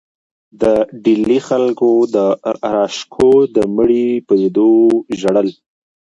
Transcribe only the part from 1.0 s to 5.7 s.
ډیلي خلکو د داراشکوه د مړي په لیدو ژړل.